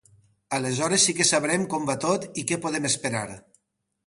Aleshores 0.57 1.03
sí 1.09 1.15
que 1.19 1.27
sabrem 1.31 1.67
com 1.75 1.85
va 1.91 1.97
tot 2.09 2.27
i 2.43 2.47
què 2.53 2.59
podem 2.65 2.89
esperar. 2.91 3.23